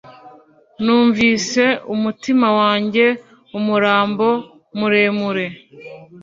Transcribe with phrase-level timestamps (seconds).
[0.83, 1.63] Numvise
[1.93, 3.05] umutima wanjye
[3.57, 4.27] umurambo
[4.77, 5.47] muremure